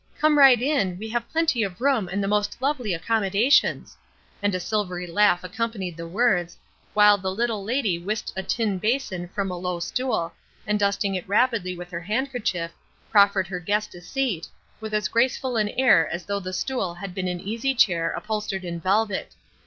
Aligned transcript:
Come 0.19 0.39
right 0.39 0.59
in, 0.59 0.97
we 0.97 1.09
have 1.09 1.29
plenty 1.29 1.61
of 1.61 1.79
room 1.79 2.07
and 2.09 2.23
the 2.23 2.27
most 2.27 2.59
lovely 2.59 2.91
accommodations," 2.91 3.95
and 4.41 4.55
a 4.55 4.59
silvery 4.59 5.05
laugh 5.05 5.43
accompanied 5.43 5.95
the 5.95 6.07
words, 6.07 6.57
while 6.95 7.19
the 7.19 7.29
little 7.29 7.63
lady 7.63 7.99
whisked 7.99 8.33
a 8.35 8.41
tin 8.41 8.79
basin 8.79 9.27
from 9.27 9.51
a 9.51 9.57
low 9.59 9.79
stool, 9.79 10.33
and 10.65 10.79
dusting 10.79 11.13
it 11.13 11.29
rapidly 11.29 11.77
with 11.77 11.91
her 11.91 12.01
handkerchief 12.01 12.71
proffered 13.11 13.45
her 13.45 13.59
guest 13.59 13.93
a 13.93 14.01
seat, 14.01 14.47
with 14.79 14.91
as 14.95 15.07
graceful 15.07 15.55
an 15.55 15.69
air 15.77 16.09
as 16.11 16.25
though 16.25 16.39
the 16.39 16.51
stool 16.51 16.95
had 16.95 17.13
been 17.13 17.27
an 17.27 17.39
easy 17.39 17.75
chair 17.75 18.09
upholstered 18.09 18.65
in 18.65 18.79
velvet. 18.79 19.35